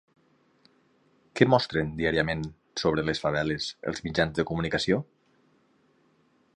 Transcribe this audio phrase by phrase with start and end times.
[1.39, 2.41] Què mostren diàriament
[2.85, 5.03] sobre les faveles els mitjans de comunicació?